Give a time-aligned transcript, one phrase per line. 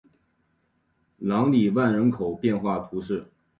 [1.19, 3.23] 朗里万人口变化图示